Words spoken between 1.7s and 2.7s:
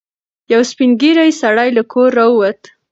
له کوره راووت.